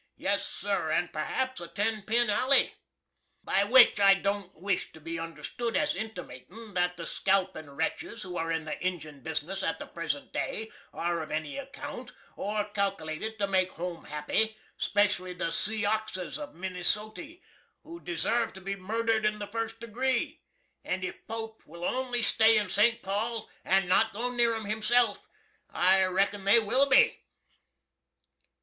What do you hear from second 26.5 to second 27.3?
will be.